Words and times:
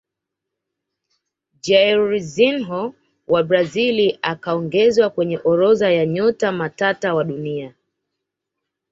jairzinho 1.65 2.81
wa 3.27 3.41
brazil 3.43 4.17
akaongezwa 4.21 5.09
kwenye 5.09 5.37
orodha 5.43 5.91
ya 5.91 6.05
nyota 6.05 6.51
matata 6.51 7.13
wa 7.13 7.23
dunia 7.23 7.73